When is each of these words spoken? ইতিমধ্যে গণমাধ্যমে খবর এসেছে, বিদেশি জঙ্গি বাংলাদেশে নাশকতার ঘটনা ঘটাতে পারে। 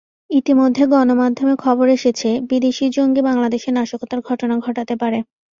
ইতিমধ্যে 0.31 0.83
গণমাধ্যমে 0.93 1.55
খবর 1.63 1.87
এসেছে, 1.89 2.29
বিদেশি 2.49 2.85
জঙ্গি 2.89 3.21
বাংলাদেশে 3.29 3.69
নাশকতার 3.71 4.19
ঘটনা 4.21 4.55
ঘটাতে 4.65 4.93
পারে। 5.01 5.19